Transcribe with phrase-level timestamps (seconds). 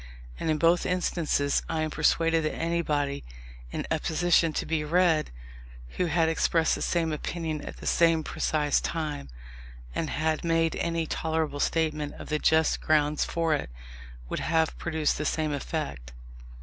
[0.39, 3.23] And in both instances, I am persuaded that anybody,
[3.69, 5.29] in a position to be read,
[5.89, 9.29] who had expressed the same opinion at the same precise time,
[9.93, 13.69] and had made any tolerable statement of the just grounds for it,
[14.27, 16.13] would have produced the same effect.